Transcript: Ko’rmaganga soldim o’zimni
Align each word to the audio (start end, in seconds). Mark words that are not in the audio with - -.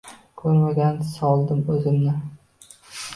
Ko’rmaganga 0.41 1.05
soldim 1.09 1.61
o’zimni 1.75 2.15